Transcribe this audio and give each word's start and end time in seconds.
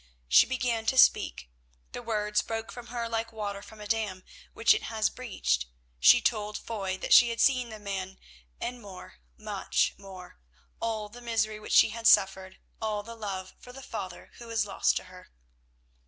She 0.27 0.47
began 0.47 0.87
to 0.87 0.97
speak; 0.97 1.47
the 1.91 2.01
words 2.01 2.41
broke 2.41 2.71
from 2.71 2.87
her 2.87 3.07
like 3.07 3.31
water 3.31 3.61
from 3.61 3.79
a 3.79 3.85
dam 3.85 4.23
which 4.51 4.73
it 4.73 4.81
has 4.81 5.11
breached. 5.11 5.67
She 5.99 6.21
told 6.23 6.57
Foy 6.57 6.97
that 6.97 7.13
she 7.13 7.29
had 7.29 7.39
seen 7.39 7.69
the 7.69 7.77
man, 7.77 8.17
and 8.59 8.81
more—much 8.81 9.93
more. 9.99 10.39
All 10.79 11.07
the 11.07 11.21
misery 11.21 11.59
which 11.59 11.73
she 11.73 11.89
had 11.89 12.07
suffered, 12.07 12.57
all 12.81 13.03
the 13.03 13.13
love 13.15 13.53
for 13.59 13.71
the 13.71 13.83
father 13.83 14.31
who 14.39 14.47
was 14.47 14.65
lost 14.65 14.97
to 14.97 15.03
her. 15.03 15.29